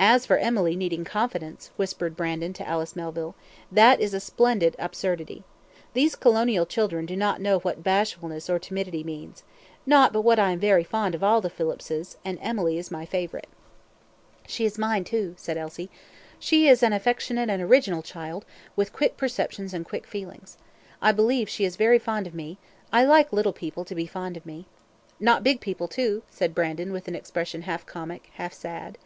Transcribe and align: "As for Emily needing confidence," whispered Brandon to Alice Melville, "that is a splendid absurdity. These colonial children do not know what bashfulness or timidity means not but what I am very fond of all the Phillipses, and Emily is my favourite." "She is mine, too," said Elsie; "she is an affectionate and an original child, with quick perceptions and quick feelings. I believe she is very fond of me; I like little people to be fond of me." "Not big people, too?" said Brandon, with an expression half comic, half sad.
"As 0.00 0.26
for 0.26 0.36
Emily 0.36 0.74
needing 0.74 1.04
confidence," 1.04 1.70
whispered 1.76 2.16
Brandon 2.16 2.52
to 2.54 2.66
Alice 2.66 2.96
Melville, 2.96 3.36
"that 3.70 4.00
is 4.00 4.12
a 4.12 4.18
splendid 4.18 4.74
absurdity. 4.80 5.44
These 5.92 6.16
colonial 6.16 6.66
children 6.66 7.06
do 7.06 7.14
not 7.14 7.40
know 7.40 7.60
what 7.60 7.84
bashfulness 7.84 8.50
or 8.50 8.58
timidity 8.58 9.04
means 9.04 9.44
not 9.86 10.12
but 10.12 10.22
what 10.22 10.40
I 10.40 10.50
am 10.50 10.58
very 10.58 10.82
fond 10.82 11.14
of 11.14 11.22
all 11.22 11.40
the 11.40 11.48
Phillipses, 11.50 12.16
and 12.24 12.36
Emily 12.42 12.78
is 12.78 12.90
my 12.90 13.06
favourite." 13.06 13.46
"She 14.48 14.64
is 14.64 14.76
mine, 14.76 15.04
too," 15.04 15.34
said 15.38 15.56
Elsie; 15.56 15.88
"she 16.40 16.66
is 16.66 16.82
an 16.82 16.92
affectionate 16.92 17.42
and 17.42 17.50
an 17.52 17.60
original 17.60 18.02
child, 18.02 18.44
with 18.74 18.92
quick 18.92 19.16
perceptions 19.16 19.72
and 19.72 19.84
quick 19.86 20.04
feelings. 20.04 20.56
I 21.00 21.12
believe 21.12 21.48
she 21.48 21.64
is 21.64 21.76
very 21.76 22.00
fond 22.00 22.26
of 22.26 22.34
me; 22.34 22.58
I 22.92 23.04
like 23.04 23.32
little 23.32 23.52
people 23.52 23.84
to 23.84 23.94
be 23.94 24.06
fond 24.08 24.36
of 24.36 24.44
me." 24.46 24.66
"Not 25.20 25.44
big 25.44 25.60
people, 25.60 25.86
too?" 25.86 26.24
said 26.28 26.56
Brandon, 26.56 26.90
with 26.90 27.06
an 27.06 27.14
expression 27.14 27.62
half 27.62 27.86
comic, 27.86 28.30
half 28.32 28.52
sad. 28.52 28.98